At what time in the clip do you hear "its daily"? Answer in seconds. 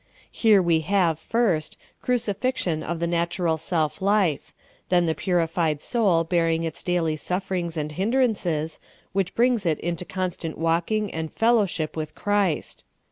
6.63-7.15